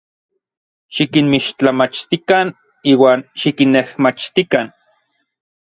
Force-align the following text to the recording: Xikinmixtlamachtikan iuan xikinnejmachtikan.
Xikinmixtlamachtikan 0.95 2.47
iuan 2.91 3.19
xikinnejmachtikan. 3.39 4.65